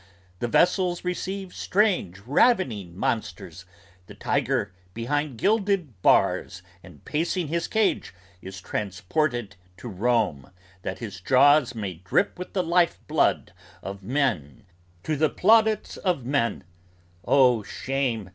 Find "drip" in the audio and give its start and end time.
12.03-12.39